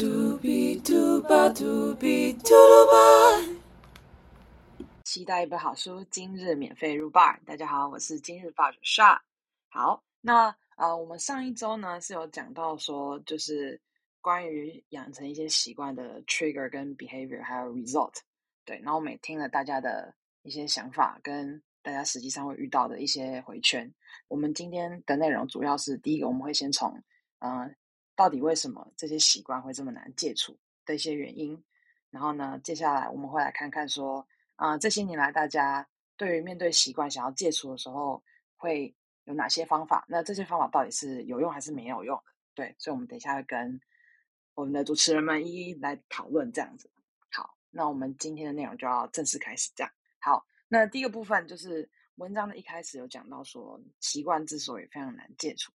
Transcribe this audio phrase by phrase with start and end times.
[0.00, 3.60] 嘟比嘟吧嘟比嘟噜吧。
[5.04, 7.38] 期待一本好书，今日免费入吧。
[7.44, 8.80] 大家好，我是今日 bar 主。
[9.68, 13.78] 好，那呃，我们上一周呢是有讲到说，就是
[14.22, 18.14] 关于养成一些习惯的 trigger 跟 behavior，还有 result。
[18.64, 20.14] 对，然后我们也听了大家的
[20.44, 23.92] 一些想法，跟大家实际上会遇到的一些回圈。
[24.28, 26.90] 我们今天的内容主要是第一个，我们会先从
[27.40, 27.76] 嗯。
[28.20, 31.58] 到底为什么这些习惯会这么难戒除的一些原因？
[32.10, 38.22] 然后呢，接下来我们会来看看说，啊，这些年来大家对于面对习惯想要戒除的时候，
[38.58, 40.04] 会有哪些方法？
[40.06, 42.24] 那这些方法到底是有用还是没有用的？
[42.54, 43.80] 对，所以我们等一下会跟
[44.54, 46.90] 我们的主持人们一一来讨论这样子。
[47.30, 49.70] 好，那我们今天的内容就要正式开始。
[49.74, 55.72] 这样，好，那第一个部分就是文章的一开始有讲到说，习惯之所以非常难戒除。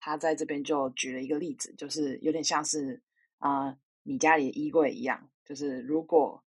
[0.00, 3.02] 他在这边就举了一个例子，就是有点像是
[3.38, 6.42] 啊，你家里的衣柜一样，就是如果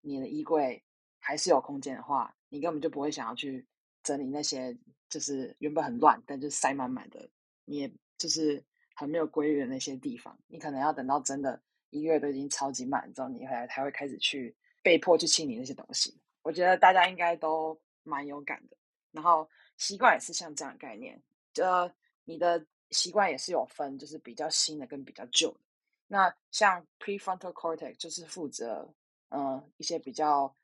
[0.00, 0.82] 你的衣柜
[1.18, 3.66] 还是有空间的话，你根本就不会想要去
[4.02, 4.76] 整理那些
[5.08, 7.28] 就是原本很乱但就塞满满的，
[7.64, 8.62] 你也就是
[8.94, 16.20] 很没有规律的那些地方，你可能要等到真的一个月都已经超级满之后，你才才会开始去被迫去清理那些东西。
[16.42, 18.76] 我觉得大家应该都蛮有感的。
[19.12, 21.22] 然后习惯也是像这样的概念，
[21.56, 21.92] 呃，
[22.24, 22.66] 你的。
[22.90, 25.60] 习惯也是有分，就是比较新的跟比较旧的。
[26.06, 28.88] 那像 prefrontal cortex 就是负责，
[29.28, 30.54] 呃，一些比较，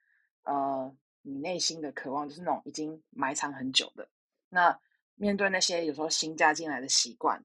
[0.45, 4.09] 呃，你内心的渴望，就是那种已经埋藏很久的。
[4.49, 4.79] 那
[5.17, 7.43] 面对那些有时候新加进来的习惯，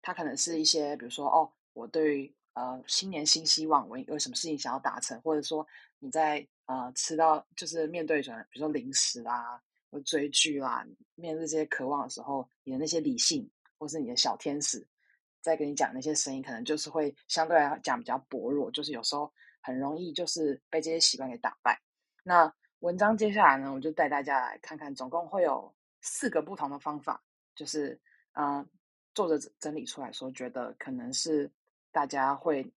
[0.00, 5.66] 它可能是一些，比如说，哦，我对呃新年新希望，我有什么事情想要达成，或者说
[5.98, 13.46] 你在呃吃到就是面对什么，比如说零食啦，或追剧啦，面对这些渴望的时候，你的那些理性。
[13.78, 14.84] 或是你的小天使
[15.40, 21.80] 在跟你讲那些声音，可能就是会相对来讲比较薄弱，就是有时候很容易就是被这些习惯给打败。
[22.24, 27.22] 那文章接下来呢，我就带大家来看看，总共会有四个不同的方法，
[27.54, 27.98] 就是
[28.32, 28.68] 嗯，
[29.14, 31.50] 作者整理出来说，觉得可能是
[31.92, 32.68] 大家会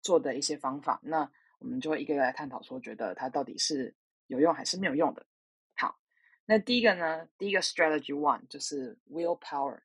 [0.00, 1.00] 做的一些方法。
[1.02, 3.92] 那我们就一个个来探讨，说觉得它到底是
[4.28, 5.26] 有用还是没有用的。
[5.74, 5.98] 好，
[6.46, 9.80] 那第一个呢，第一个 strategy one 就是 willpower。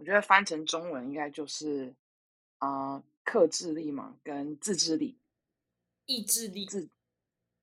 [0.00, 1.94] 我觉得翻成中文应该就是
[2.56, 5.20] 啊，克制力嘛，跟自制力、
[6.06, 6.88] 意志力、自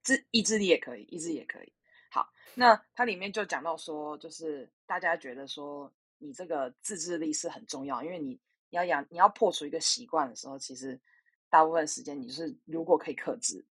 [0.03, 1.74] 自意志力也可以，意志也可以。
[2.12, 11.02] 好，那它里面就讲到说，就是大家觉得说，你这个自制力是很重要，因为你你要养，你要破除一个习惯的时候，其实
[11.50, 13.66] 大部分时间你是如果可以克制，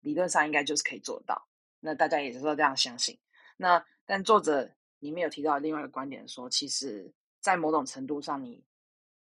[0.00, 1.40] 理论上应该就是可以做到。
[1.78, 3.16] 那大家也是说这样相信。
[3.56, 7.14] 那但作者里面有提到另外一个观点，说其实。
[7.42, 8.64] 在某种程度上，你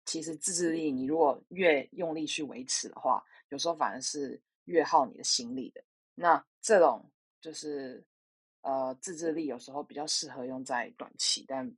[0.05, 5.83] 其实自制力，你如果越用力去维持的话，有时候反而是越耗你的心力的。
[6.15, 7.11] 那这种
[7.41, 8.03] 就是
[8.61, 11.69] 呃自制力，有时候比较适合用在短期，但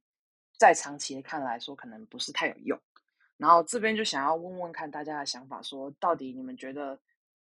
[0.60, 2.80] 在长期的看来说，可能不是太有用。
[3.38, 7.00] 然后这边就想要问问看大家的想法，说到底你们觉得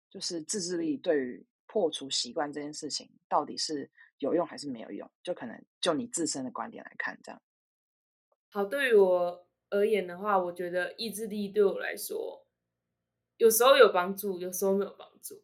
[0.09, 5.09] 就是自制力对于破除习惯这件事情，到底是有用还是没有用？
[5.21, 7.41] 就可能就你自身的观点来看，这样。
[8.49, 12.45] 好，对于我而言的话，我觉得意志力对我来说，
[13.35, 15.41] 有时候有帮助，有时候没有帮助。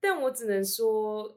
[0.00, 1.36] 但我只能说，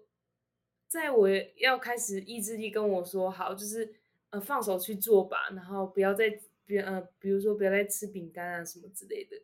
[0.88, 3.94] 在我要开始意志力跟我说好，就是
[4.30, 9.36] 呃放手去做吧，然后不要再别呃比如说不要再吃饼干啊什么之类的，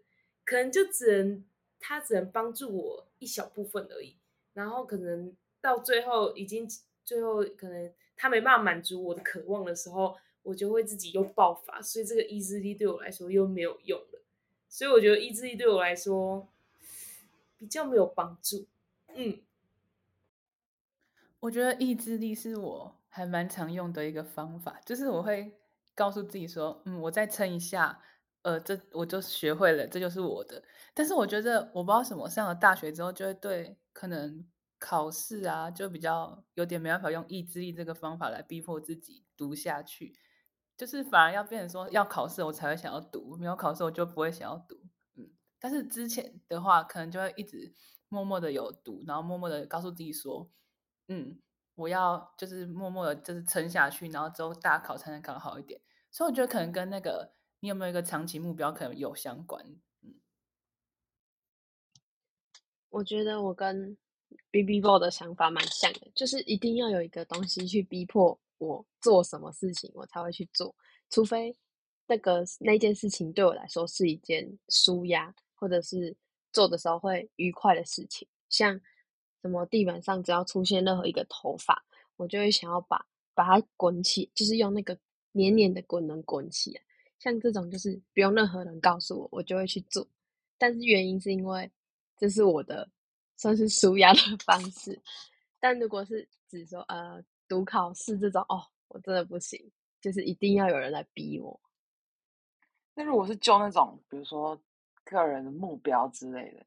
[0.45, 1.45] 可能就只能
[1.79, 4.15] 他只能帮助我一小部分而已。
[4.53, 6.67] 然后可能到最后已经
[7.03, 10.17] 最后可能他没办法满足我的渴望的时候。
[10.43, 14.21] 我就会自己又爆发，所以这个意志力对我来说又没有用了，
[14.67, 16.47] 所以我觉得意志力对我来说
[17.57, 18.65] 比较没有帮助。
[19.13, 19.41] 嗯，
[21.41, 25.53] 我觉得意志力是我还蛮常用的一个方法，就是我会
[25.93, 28.01] 告诉自己说，嗯，我再撑一下，
[28.41, 30.63] 呃，这我就学会了，这就是我的。
[30.93, 34.45] 但是我觉得我不知道什么，上了大学之后就会对可能
[34.79, 40.15] 考试啊，就比较有点没办法用意志力这个方法来逼迫自己读下去。
[40.81, 44.75] 就是反而要变成说要考试我才会想要读，没有考试我就不会想要读。
[45.13, 45.29] 嗯，
[45.59, 47.71] 但是之前的话可能就会一直
[48.09, 50.49] 默默的有读，然后默默的告诉自己说，
[51.07, 51.39] 嗯，
[51.75, 55.79] 我要就是默默的就是撑下去，然后之后大考才能考好一点。
[56.09, 59.63] 所以我觉得可能跟那个你有没有一个长期目标可能有相关。
[60.01, 60.15] 嗯，
[62.89, 63.95] 我觉得我跟
[64.49, 68.39] B B Boy 的想法蛮像的，就是一定要有一个东西去逼迫。
[68.61, 70.73] 我做什么事情，我才会去做，
[71.09, 71.55] 除非
[72.05, 76.15] 那个那件事情对我来说是一件舒压，或者是
[76.53, 78.79] 做的时候会愉快的事情，像
[79.41, 81.83] 什么地板上只要出现任何一个头发，
[82.17, 83.03] 我就会想要把
[83.33, 84.95] 把它滚起，就是用那个
[85.31, 86.81] 黏黏的滚轮滚起来。
[87.17, 90.07] 像这种就是不用任何人告诉我，我就会去做。
[90.59, 91.69] 但是原因是因为
[92.15, 92.87] 这是我的
[93.37, 95.01] 算是舒压的方式。
[95.59, 99.59] 但如果是只说呃读考试这种哦，我真的不行，
[99.99, 101.59] 就是一定要有人来逼我。
[102.93, 104.57] 那如果是就那种比如说
[105.03, 106.65] 个人的目标之类的，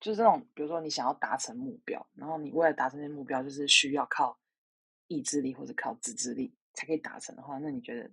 [0.00, 4.38] 就是这种比如说你想要达成目标，然后你为了达成这些目标，就是需要靠
[5.06, 8.10] 意志力或者靠自制力才可以达成的话，那你觉得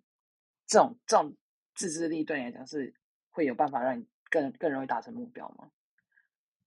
[0.65, 1.35] 这种这种？
[1.75, 2.95] 自制力对你来讲是
[3.29, 5.69] 会有办法让你更更容易达成目标吗？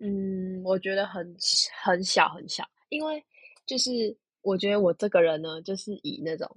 [0.01, 1.35] 嗯，我觉得很
[1.83, 3.25] 很小很小，因为
[3.65, 4.15] 就是
[4.49, 6.49] 我觉得我这个人呢，就是以那种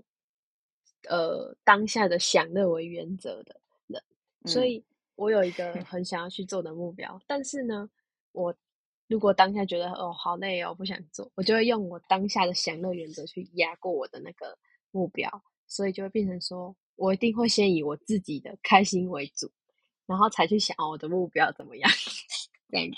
[1.09, 4.01] 呃当下的享乐为原则的人，
[4.45, 4.83] 所以
[5.15, 7.89] 我有一个 很想要去做的目标，但是呢，
[8.31, 8.55] 我
[9.07, 14.57] 如果当下觉得哦好累哦不想做，我就会用我当下的享乐原则去压过我的那个
[14.91, 15.29] 目标，
[15.67, 16.75] 所以就会变成说。
[16.97, 19.49] 我一定会先以我自己的开心为主，
[20.05, 21.89] 然后才去想我的目标怎么样。
[22.69, 22.91] 对，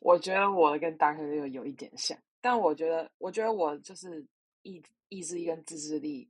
[0.00, 4.22] 我觉得我跟大哥又有一点像，但我觉得，我觉得我就是
[4.62, 6.28] 意意志力跟自制力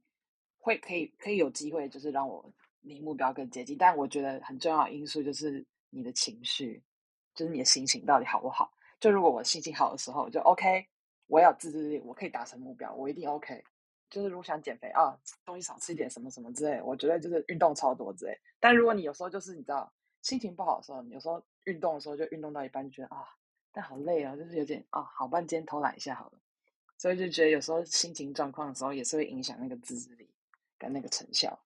[0.58, 2.48] 会可以可以有机会，就是让我
[2.82, 3.76] 离目标更接近。
[3.76, 6.80] 但我觉得很重要的因素就是你的情绪，
[7.34, 8.72] 就是你的心情到底好不好。
[9.00, 10.86] 就如果我心情好的时候，就 OK，
[11.26, 13.64] 我有自制力，我可以达成目标，我一定 OK。
[14.10, 18.38] 就是如果想减肥啊，东西少吃一点，什么什么之类，我觉得就是运动超多之类。
[18.60, 23.24] 但如果你有时候就是你知道心情不好的时候，你有时候运动的时候就运动到一半就觉得啊，
[23.72, 26.32] 但好累啊，就是有点啊，好半天偷懒一下好了。
[26.98, 30.28] 所以就觉得有时候心情状况的时候也是会影响那个自制力
[30.78, 31.58] 跟那个成效。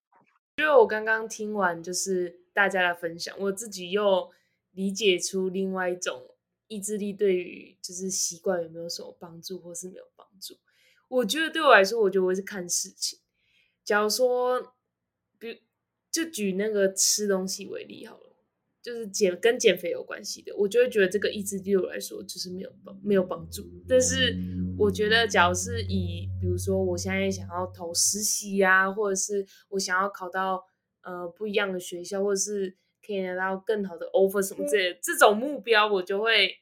[0.56, 4.32] 因为我刚刚听完就是大家的分享，我自己又
[4.70, 6.34] 理解出另外一种
[6.68, 10.56] 意志力对于就是习惯有没有什么帮助，或是没有帮助。
[11.08, 13.18] 我觉得对我来说，我觉得我是看事情。
[13.84, 14.74] 假如说，
[15.38, 15.62] 比
[16.10, 18.25] 就举那个吃东西为例好了，
[18.86, 23.64] 就是减跟减肥有关系的，我就会觉得这个意志力对我来说就是没有帮没有帮助。
[23.88, 24.36] 但是
[24.78, 30.64] 我觉得，假如是以比如说我现在想要投实习呀，或者是我想要考到
[31.02, 36.58] 呃不一样的学校，或者是可以拿到更好的 offer 什么之类这种目标，我就会。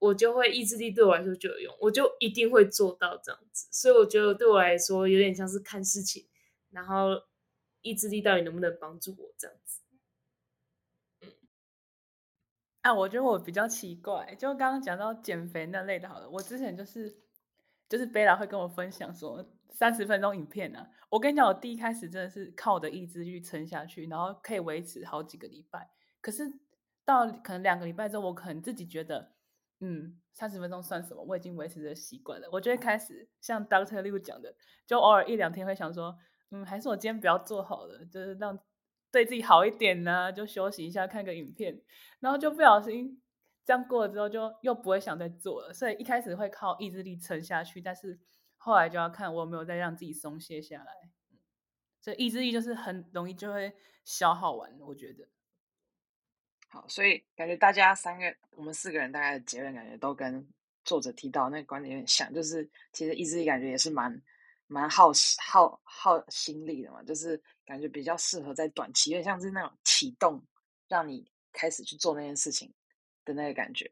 [0.00, 3.66] 我就会意志力对我来说就有用，我就一定会做到这样子。
[3.70, 6.26] 所以我觉得对我来说有点像是看事情，
[6.70, 7.22] 然后
[7.80, 9.80] 意志力到底能不能帮助我这样子。
[12.84, 17.10] 啊，我觉得我比较奇怪，就刚刚讲到减肥那类的，好了，我之前就是
[17.88, 20.86] 就是贝拉会跟我分享说三十分钟影片呢。
[21.08, 25.88] 我跟你讲，我第一开始真的是靠我的意志力撑下去，然后可以维持好几个礼拜。
[26.20, 26.44] 可是
[27.06, 29.32] 到可能两个礼拜之后，我可能自己觉得。
[29.80, 31.22] 嗯，三十分钟算什么？
[31.22, 32.48] 我已经维持着习惯了。
[32.52, 34.54] 我就会开始像 Doctor Liu 讲的，
[34.86, 36.16] 就偶尔一两天会想说，
[36.52, 38.58] 嗯，还是我今天不要做好了，就是让
[39.14, 41.80] 对自己好一点呢，就休息一下，看个影片，
[42.18, 43.22] 然后就不小心
[43.64, 45.72] 这样过了之后，就又不会想再做了。
[45.72, 48.18] 所以一开始会靠意志力撑下去，但是
[48.56, 50.92] 后来就要看我有没有再让自己松懈下来。
[52.00, 53.72] 所以意志力就是很容易就会
[54.04, 55.28] 消耗完，我觉得。
[56.68, 60.44] 好，所以感觉大家三个，我们四个人大概的结论感觉都跟
[60.84, 64.20] 作者提到那个观点有点像，就是其实意志力感觉也是蛮
[64.66, 70.44] 蛮耗耗耗心力的嘛，就是感觉比较适合在短期，有点像是那种启动，
[70.88, 72.72] 让你开始去做那件事情
[73.24, 73.90] 的那个感觉。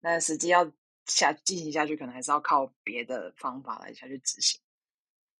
[0.00, 0.70] 那实际要
[1.06, 4.60] 下进行下去，可能还是要靠别的方法来下去执行。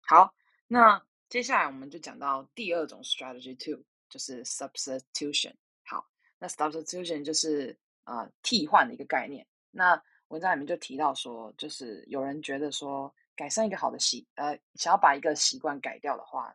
[0.00, 0.34] 好，
[0.66, 5.54] 那接下来我们就讲到第二种 strategy two，就是 substitution。
[5.84, 6.06] 好
[6.38, 9.46] 那 substitution 就是呃替换的一个概念。
[9.70, 16.54] 那文章里面就提到说，就是有人觉得说，改善一个好的习呃，想要把一个习惯改掉的话，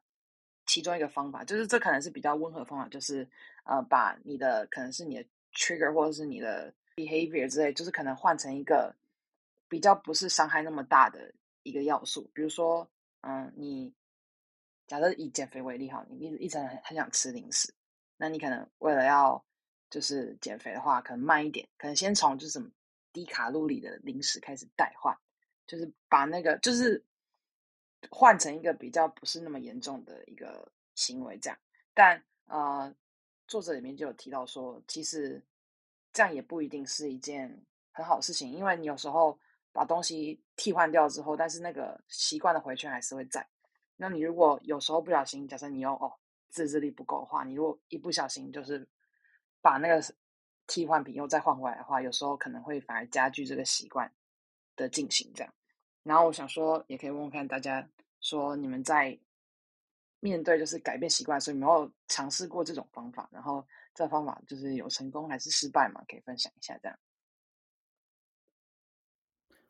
[0.66, 3.28] 其中一个方法就是这可能是比较温和的方法，就是
[3.64, 8.96] 呃，把你的可能是你的 trigger 或者是你的 behavior 之类，就是可能换成一个
[9.68, 12.30] 比较不是伤害那么大的一个要素。
[12.34, 12.90] 比如说，
[13.22, 13.94] 嗯，你
[14.88, 17.74] 假设以减肥为例哈，你一直一直很很想吃零食，
[18.18, 19.44] 那你可能为了要
[19.90, 22.70] 就是减肥的话，可能慢一点，可能先从就是什么
[23.12, 25.16] 低卡路里的零食开始代换，
[25.68, 27.04] 就是把那个就是
[28.10, 31.58] 换成一个比较不是那么严重的一个行为，这样。
[31.94, 32.94] 但呃，
[33.48, 35.44] 作者里面就有提到说，其实
[36.14, 37.50] 这样也不一定是一件
[37.92, 39.38] 很好的事情，因为你有时候
[39.72, 43.46] 把东西替换掉之后，但是那个习惯的回圈还是会在。
[43.96, 46.14] 那你如果有时候不小心，假设你又哦
[46.50, 48.88] 自制力不够的话，你如果一不小心就是。
[49.62, 50.00] 把那个
[50.68, 54.14] 替换品又再换回来的话，有时候可能会反而加剧这个习惯
[54.76, 55.52] 的进行这样。
[56.06, 57.90] 然后我想说，也可以问问看大家，
[58.22, 59.20] 说你们在
[60.20, 63.28] 面对就是改变习惯的时候，有没有尝试过这种方法？
[63.32, 66.04] 然后这方法就是有成功还是失败嘛？
[66.08, 66.98] 可以分享一下这样。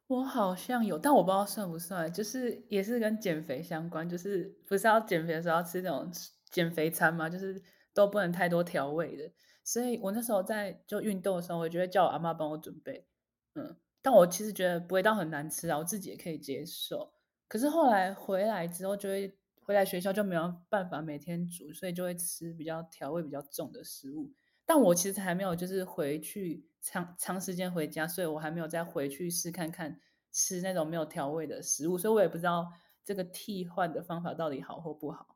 [0.07, 6.11] 我好像有，但我不知道算不算，就是也是跟减肥相关，就是不是要减肥的时候要吃那种
[6.51, 7.27] 减肥餐吗？
[7.29, 7.63] 就是
[7.93, 9.31] 都不能太多调味的。
[9.63, 13.07] 所以我那时候在就运动的时候，我就会叫我阿妈帮我准备，
[13.55, 13.75] 嗯，
[14.05, 17.11] 但我其实觉得不会到很难吃啊，我自己也可以接受。
[17.47, 24.31] 可是后来回来之后，就会回来学校就没有办法每天煮，所以就会吃比较调味比较重的食物。
[24.63, 29.99] 但我其实还没有就是回去长长时间回家，所以我还没有再回去试看看
[30.31, 32.71] 吃那种没有调味的食物，所以我也不知道
[33.03, 35.35] 这个替换的方法到底好或不好。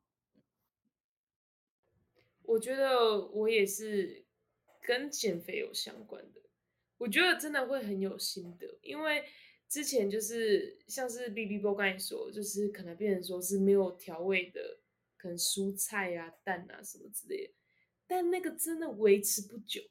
[2.43, 4.27] 我觉得我也是
[4.79, 6.41] 跟减肥有相关的，
[6.99, 9.23] 我觉得真的会很有心得，因为
[9.67, 14.79] 之前就是像是 B B 波刚才说，就是可能变成说是没有调味的，
[15.17, 17.53] 可能蔬菜啊、蛋啊什么之类的。
[18.05, 19.81] 但那个真的维持不久，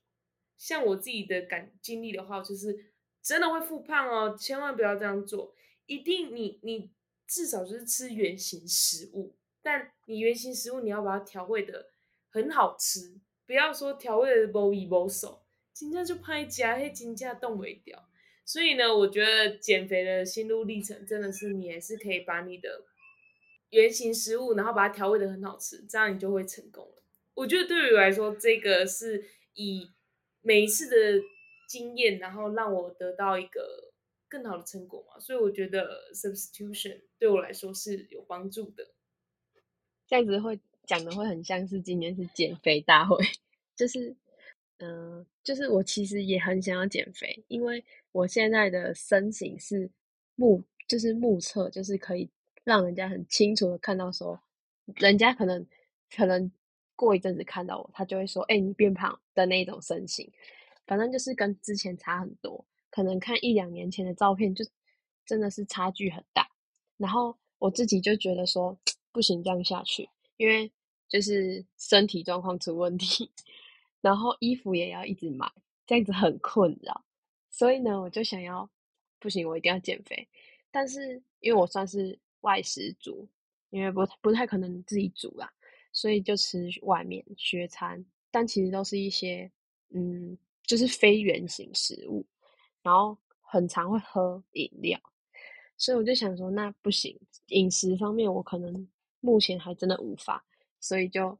[0.58, 5.54] 像我自己的感经历的话，就是真的会复胖哦，千万不要这样做。
[5.86, 6.90] 一定你你
[7.26, 11.92] 至少就是吃原形食物，但你原形食物你要把它调味的
[12.28, 15.46] 很好吃，不要说调味的无味无手，
[15.78, 18.08] 今天就拍夹黑金价冻尾掉。
[18.44, 22.82] 所以呢，我觉得减肥的心路历程真的是你还是可以把你的
[23.70, 27.02] 原形食物，然后把它调味的很好吃，这样你就会成功了。
[27.34, 29.92] 我觉得对于我来说，这个是以
[30.40, 31.22] 每一次的
[31.68, 33.92] 经验，然后让我得到一个
[34.28, 35.20] 更好的成果嘛。
[35.20, 38.88] 所以我觉得 substitution 对我来说是有帮助的。
[40.08, 43.18] 这样子会讲的会很像是今年是减肥大会，
[43.76, 44.16] 就是
[44.78, 49.90] 嗯，就是我其实也很想要减肥，因为我现在的身形是
[50.34, 52.28] 目就是目测，就是可以
[52.64, 54.40] 让人家很清楚的看到说，
[54.96, 55.66] 人家可能
[56.14, 56.50] 可能。
[56.98, 60.28] 过一阵子看到我，他就会说：“哎，你变胖的那种身形，
[60.84, 62.66] 反正就是跟之前差很多。
[62.90, 64.64] 可能看一两年前的照片，就
[65.24, 66.50] 真的是差距很大。
[66.96, 68.76] 然后我自己就觉得说，
[69.12, 70.08] 不行这样下去，
[70.38, 70.68] 因为
[71.08, 73.30] 就是身体状况出问题，
[74.00, 75.50] 然后衣服也要一直买，
[75.86, 77.04] 这样子很困扰。
[77.50, 78.68] 所以呢，我就想要，
[79.18, 80.28] 不行，我一定要减肥。
[80.70, 83.28] 但是因为我算是外食族，
[83.70, 85.52] 因为不不太可能自己煮啦。”
[85.90, 89.50] 所以就吃外面学餐，但其实都是一些
[89.88, 92.24] 嗯，就是非圆形食物，
[92.82, 95.00] 然后很常会喝饮料，
[95.78, 98.86] 所以我就想说，那不行，饮食方面我可能
[99.20, 100.44] 目前还真的无法，
[100.78, 101.36] 所以就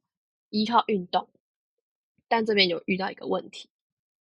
[0.49, 1.29] 依靠运动。
[2.28, 3.68] 但这边有遇到一个问题，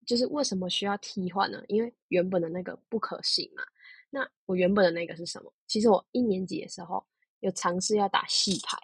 [0.06, 1.62] 就是为什么需要替换呢？
[1.68, 3.62] 因为原本的那个不可行嘛。
[4.08, 5.52] 那我原本的那个是什么？
[5.66, 7.04] 其实我一年级的时候
[7.40, 8.78] 有尝试要打戏牌。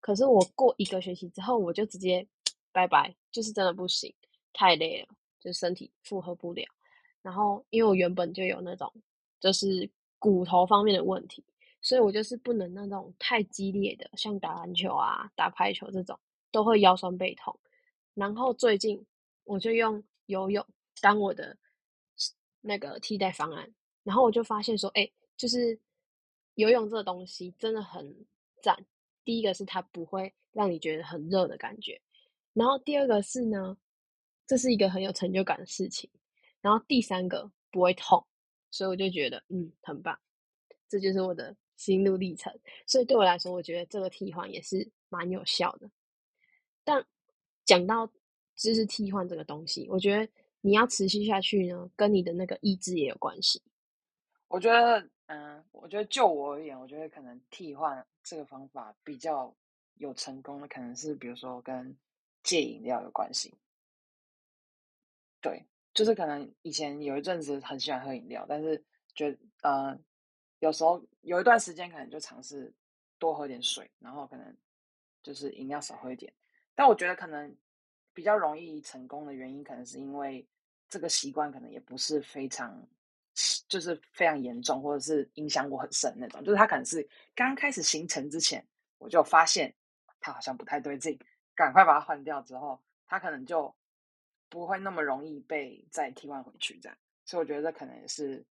[0.00, 2.26] 可是我过一个学期之后，我就直接
[2.72, 4.14] 拜拜，就是真的不行，
[4.52, 5.08] 太累了，
[5.40, 6.64] 就身体负荷不了。
[7.22, 8.92] 然后因为我原本就有那种
[9.40, 11.44] 就是骨头方面的问题，
[11.82, 16.18] 所以我就是不能那种太激烈的，像打篮球啊、打排球这种，
[16.52, 17.58] 都会腰酸背痛。
[18.14, 19.04] 然后最近
[19.44, 20.66] 我就用游泳
[21.00, 21.56] 当我的
[22.60, 25.78] 那个替代方案，然后我就发现说，哎，就是
[26.54, 28.26] 游泳这个东西真的很
[28.62, 28.86] 赞。
[29.24, 32.00] 第一个是它不会让你觉得很热的感觉，
[32.52, 33.76] 然后第二个是呢，
[34.46, 36.10] 这是一个很有成就感的事情，
[36.60, 38.24] 然后第三个不会痛，
[38.70, 40.18] 所以我就觉得嗯很棒，
[40.88, 42.52] 这就是我的心路历程。
[42.86, 45.90] 所以对我来说，我觉得这个替换也是蛮有效的。
[46.84, 47.04] 但
[47.64, 48.10] 讲到
[48.54, 53.62] 知识替换这个东西，我觉得你要持续下去呢，跟你的那个意志也有关系。
[54.48, 55.08] 我觉得。
[55.26, 59.56] 嗯，我觉得就我而言，我觉得可能替换这个方法比较
[59.94, 61.96] 有成功的，可能是比如说跟
[62.42, 63.54] 戒饮料有关系。
[65.40, 69.98] 对，就是可能以前有一阵子很喜欢喝饮料，但是觉得呃，
[70.58, 72.70] 有时候有一段时间可能就尝试
[73.18, 74.54] 多喝点水，然后可能
[75.22, 76.30] 就是饮料少喝一点。
[76.74, 77.54] 但我觉得可能
[78.12, 80.46] 比较容易成功的原因，可能是因为
[80.88, 82.86] 这个习惯可能也不是非常。
[83.66, 86.40] 就是非常严重，或者是影响我很深那种。
[86.44, 87.04] 就是他可能是
[87.34, 88.64] 刚开始形成之前，
[88.96, 89.74] 我就发现
[90.20, 91.18] 他好像不太对劲，
[91.52, 93.74] 赶快把它换掉之后，他可能就
[94.48, 96.96] 不会那么容易被再替换回去这样。
[97.24, 98.46] 所以我觉得这可能也是，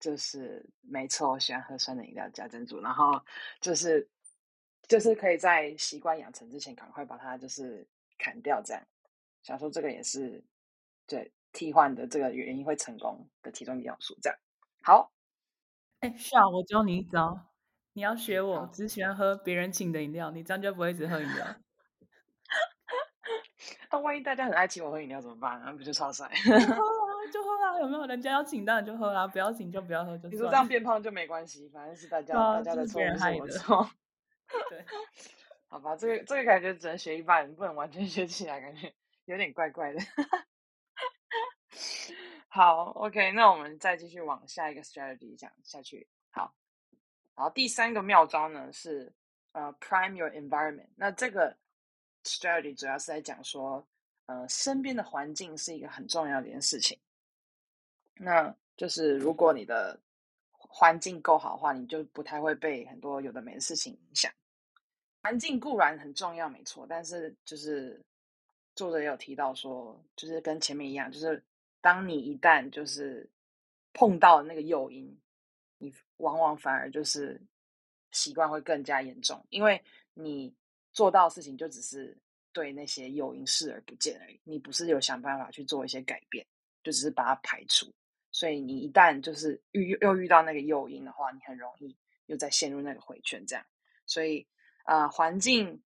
[0.00, 3.24] 就是没错，我喜欢喝酸的饮料加珍珠，然后
[3.60, 4.04] 就是
[4.86, 7.86] 就是可以在习惯养成之前，赶快把它就是
[8.18, 8.82] 砍掉这样。
[9.42, 10.42] 想说这个也是
[11.06, 14.16] 对替换的这个原因会成功的其中一个要素。
[14.20, 14.38] 这样
[14.82, 15.10] 好，
[16.00, 17.38] 哎，是啊，我教你一招，
[17.94, 21.46] 你要学我，只喜欢喝别人请的饮料，你这样就不会一直喝饮料。
[23.90, 25.60] 那万一大家很爱请我喝饮料怎么办？
[25.64, 26.30] 那不就超帅？
[26.44, 28.06] 就喝啊，就喝啊，有没有？
[28.06, 30.66] 人家要请当然就喝啊，不要请就不要喝，就你说这样。
[30.66, 33.90] 变胖就没关系，反正是大家、啊大家的错，就是别人不是害的我错。
[34.70, 34.84] 对
[35.68, 38.92] 好吧，这个这个感觉只能学一半，不能完全学起来，感觉
[39.26, 40.00] 有点怪怪的。
[42.48, 46.08] 好，OK，那我们再继续往下一个 strategy 讲下去。
[46.30, 46.54] 好，
[47.34, 49.12] 好，第三个妙招呢是
[49.52, 50.88] 呃 prime your environment。
[50.96, 51.54] 那这个
[52.24, 53.86] strategy 主要是在讲说，
[54.24, 56.98] 呃，身边的环境是一个很重要的一件事情。
[58.14, 60.00] 那就是如果你的
[60.52, 64.32] 环境够好的话，你就不太会被很多有的没的事情影响。
[65.22, 68.00] 环境固然很重要，没错，但是就是
[68.74, 71.42] 作者也有提到说，就是跟前面一样，就是
[71.80, 73.28] 当你一旦就是
[73.92, 75.18] 碰到那个诱因，
[75.78, 77.40] 你往往反而就是
[78.12, 79.82] 习惯会更加严重，因为
[80.14, 80.54] 你
[80.92, 82.16] 做到的事情就只是
[82.52, 86.46] 对那些诱因视而不见而已，你不是有想办法去做一些改变，
[86.82, 87.92] 就只是把它排除。
[88.30, 91.96] 所以你一旦就是遇又遇到那个诱因的话，你很容易
[92.26, 93.64] 又再陷入那个回圈，这样。
[94.06, 94.46] 所以
[94.88, 95.82] 啊、环境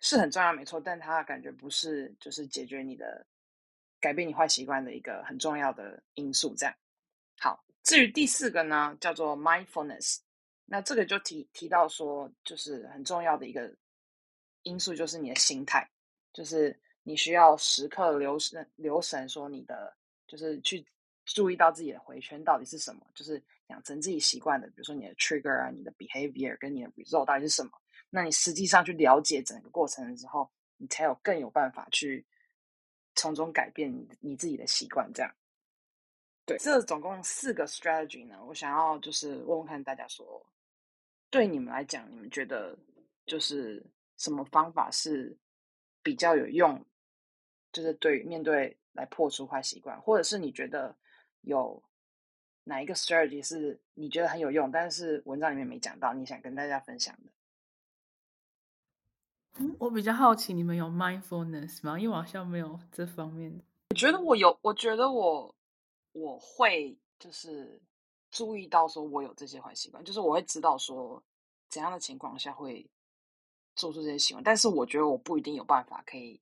[0.00, 3.24] 是很重要，没错，但它感觉不是就是解决你的
[4.00, 6.52] 改变你坏习惯的一个很重要的因素。
[6.56, 6.74] 这样
[7.38, 10.18] 好，至于第四个呢，叫做 mindfulness，
[10.64, 13.72] 那这个就提提到说，就是很重要的一个
[14.64, 15.88] 因素就是你的心态，
[16.32, 20.84] 就是你需要时刻留神留神，说你的就是去
[21.24, 27.70] 注意到自己的回圈到底是什么，就是养成自己习惯的，比如说你的 trigger 啊、你的 behavior 跟你的 result 到底是什么。
[28.14, 32.24] 那你实际上去了解整个过程之后，你才有更有办法去
[33.16, 35.12] 从中改变你你自己的习惯。
[35.12, 35.34] 这样，
[36.46, 40.46] 对，这总共四个 strategy 呢，我想要就是问问看大家说，
[41.28, 42.78] 对你们来讲，你们觉得
[43.26, 43.84] 就是
[44.16, 45.36] 什么方法是
[46.00, 46.86] 比较有用？
[47.72, 50.96] 就是对面对来破除坏习惯，或者是你觉得
[51.40, 51.82] 有
[52.62, 57.32] 哪一个 strategy 是你觉得很有用，但是文章里面没讲到，你想跟大家分享的？
[59.58, 61.98] 嗯，我比较好奇，你们有 mindfulness 吗？
[61.98, 63.64] 因为我好像没有这方面的。
[63.90, 65.54] 我觉得我有，我觉得我
[66.12, 67.80] 我会就是
[68.30, 71.22] 注意到说我有这些坏习惯，就是我会知道说
[71.68, 72.84] 怎样的情况下会
[73.76, 76.40] 做出这些习惯，但是我觉得我不一定有办法可以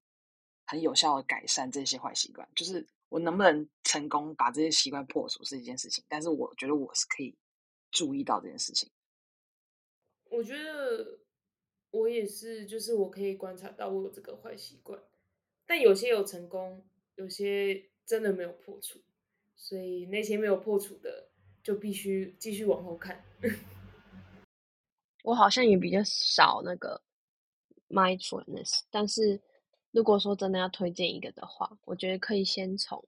[0.66, 7.36] 很有效的改善这些坏习惯，就是我能不能成功把这些习惯破除是一件事情，但是我觉得我是可以
[7.90, 8.90] 注意到这件事情。
[10.30, 11.18] 我觉得
[11.92, 14.98] 我也是，就是我可以观察到我有这个坏习惯，
[15.66, 19.00] 但有些有成功，有些真的没有破除，
[19.54, 21.28] 所以那些没有破除的
[21.62, 23.22] 就必须继续往后看。
[25.22, 27.00] 我好像也比较少那个
[27.88, 29.40] mindfulness，但是
[29.90, 33.06] 如果说真的要推荐一个的话，我觉得可以先从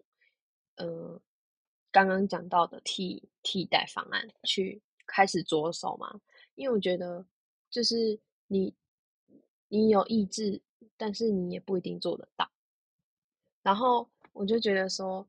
[0.77, 1.21] 呃
[1.91, 6.21] 刚刚讲到的替替代方案去开始着手嘛，
[6.55, 7.27] 因为我觉得
[7.71, 8.21] 就是
[8.55, 8.73] 你
[9.69, 10.63] 你有意志，
[10.97, 12.49] 但是你也不一定做得到。
[13.65, 15.27] 然后我就觉得说，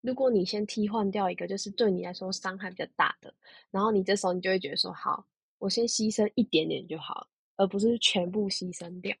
[0.00, 3.34] 如果你先替换掉一个就是对你来说伤害比较大的，
[3.70, 5.26] 然后你这时候你就会觉得说，好，
[5.58, 9.14] 我先牺牲一点点就好了，而不是全部牺牲掉。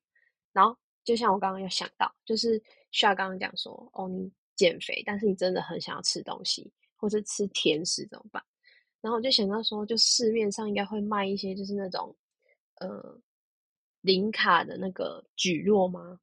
[0.54, 8.42] 然后就像我刚刚有想到，就是需要刚刚讲说，哦，你减肥，但是你真的很想要吃东西，或是吃甜食怎么办？
[9.02, 12.16] 然后我就想到说，就市面上应该会卖一些就是那种
[12.76, 13.20] 呃
[14.04, 16.20] 零卡的那个蒟蒻吗？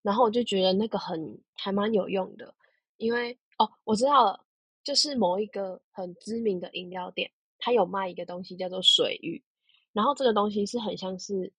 [0.00, 2.54] 然后我就觉得那个很还蛮有用的，
[2.96, 4.46] 因为哦，我知道了，
[4.82, 9.42] 就是某一个很知名的饮料店，它有卖一个东西叫做水芋，
[9.92, 11.52] 然后这个东西是很像是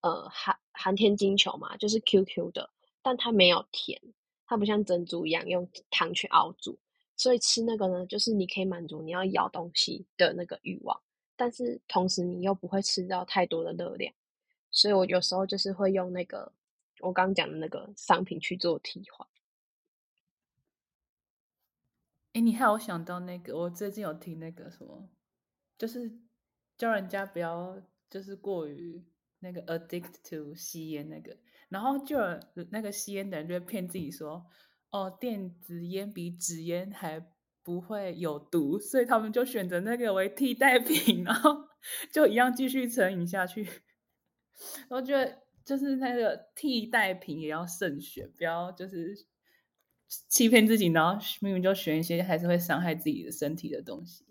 [0.00, 2.70] 呃寒寒天金球嘛，就是 QQ 的，
[3.02, 4.00] 但它没有甜，
[4.46, 6.78] 它不像珍珠一样用糖去熬煮，
[7.16, 10.96] 所以吃那个呢，就是你可以满足你要咬东西的那个欲望，
[11.34, 14.14] 但是同时你又不会吃到太多的热量，
[14.76, 16.52] 所以我有时候就是会用那个
[17.00, 19.26] 我刚讲的那个商品去做替换。
[22.34, 25.08] 哎，你害我想到那个，我最近有听那个什么，
[25.78, 26.18] 就是
[26.76, 29.02] 教人家不要就是过于
[29.38, 31.34] 那个 addict to 吸烟那个，
[31.70, 32.38] 然后就有
[32.70, 34.44] 那个吸烟的人就会骗自己说，
[34.90, 37.26] 哦，电子烟比纸烟还
[37.62, 41.66] 不会有毒，所以他们就选择那个为替代品，然后
[42.12, 43.66] 就一样继续成瘾下去。
[44.88, 49.14] 我觉得就是那个替代品也要慎选，不要就是
[50.28, 54.24] 欺骗自己，然后明明就选一些还是会伤害自己的身体的东西。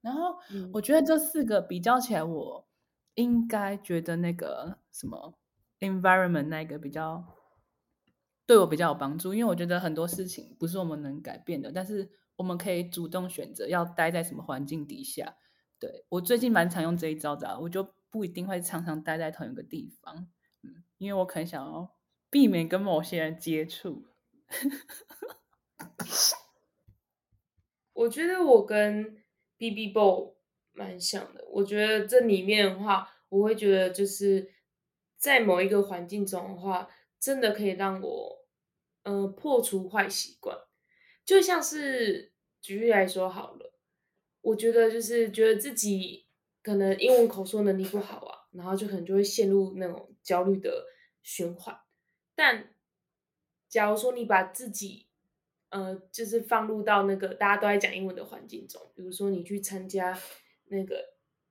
[0.00, 2.68] 然后嗯我觉得这四个比较起来，我
[3.14, 5.38] 应该觉得那个什么
[5.80, 7.24] environment 那个比较
[8.46, 15.36] 对我比较有帮助，因为我觉得很多事情不是我们能改变的，但是我们可以主动选择要待在什么环境底下。
[15.78, 20.28] 对我最近蛮常用这一招的啊、我就不一定会常常待在同一个地方，
[20.62, 21.96] 嗯，因为我可能想要
[22.30, 24.06] 避免跟某些人接触。
[27.92, 29.22] 我觉得我跟
[29.56, 30.36] B B Bo
[30.72, 31.44] 蛮像的。
[31.50, 34.52] 我觉得这里面的话，我会觉得就是
[35.16, 38.46] 在某一个环境中的话，真的可以让我
[39.02, 40.56] 呃破除坏习惯。
[41.24, 43.74] 就像是举例来说好了，
[44.40, 46.27] 我觉得就是觉得自己
[46.62, 50.86] 可能英文口说能力不好啊，然后就可能就会陷入那种焦虑的
[51.22, 51.78] 循环。
[52.34, 52.74] 但
[53.68, 55.06] 假如说你把自己
[55.70, 60.18] 呃，就是放入到那个大家都在讲英文的环境中，比如说你去参加
[60.66, 61.04] 那个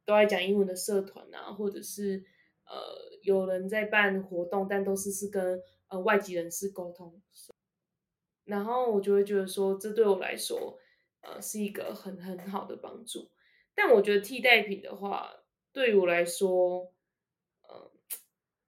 [0.06, 2.26] 都在讲英文的社团啊，或者是
[2.66, 2.76] 呃
[3.22, 7.22] 有人在办活动，但都是是跟呃外籍人士沟通，
[8.46, 10.80] 然后我就会觉得说，这对我来说
[11.22, 13.30] 呃是一个很很好的帮助。
[13.78, 15.32] 但我觉得替代品的话，
[15.72, 16.92] 对我来说，
[17.62, 17.92] 呃，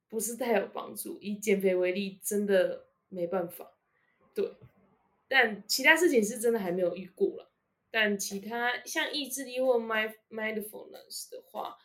[0.08, 1.18] 不是太有帮助。
[1.20, 3.74] 以减肥为例，真的没办法。
[4.36, 4.54] 对，
[5.28, 7.52] 但其他事情是真的还没有遇过了。
[7.90, 11.76] 但其他像意志力或 mind mindfulness 的话，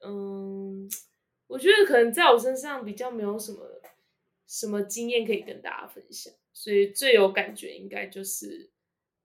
[0.00, 0.86] 嗯，
[1.46, 3.80] 我觉得可能在我身上比较没有什么
[4.46, 8.70] 什么经验可以跟大家分享，所以最有感觉应该就是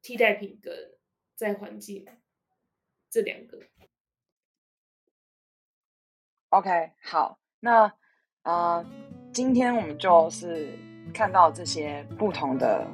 [0.02, 0.98] 替代品跟
[1.36, 2.08] 在环境
[3.10, 3.60] 这两个。
[6.50, 7.92] OK，好，那
[8.44, 8.86] 呃，
[9.34, 10.70] 今天我们就是
[11.14, 12.88] 看到这些不同的，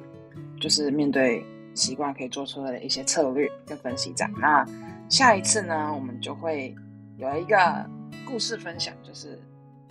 [0.59, 1.45] 就是面对
[1.75, 4.33] 习惯可以做出的一些策略跟分析这样。
[4.39, 4.65] 那
[5.07, 6.75] 下一次呢，我们就会
[7.17, 7.89] 有一个
[8.25, 9.39] 故事分享，就是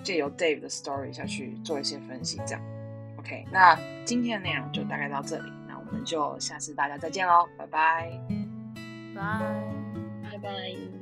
[0.02, 2.62] 借由 Dave 的 story 下去做一些分析这样。
[3.16, 8.10] OK，那今天的内容就大概到这里，那我们就下次大家再见喽，拜拜。
[9.14, 9.81] 拜。
[10.42, 11.01] 拜拜。